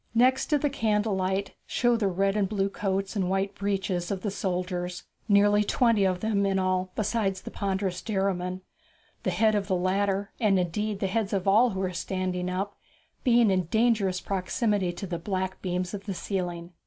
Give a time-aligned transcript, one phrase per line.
[0.15, 4.21] Next to the candle light show the red and blue coats and white breeches of
[4.21, 8.61] the soldiers nearly twenty of them in all besides the ponderous Derriman
[9.21, 12.73] the head of the latter, and, indeed, the heads of all who are standing up,
[13.23, 16.73] being in dangerous proximity to the black beams of the ceiling.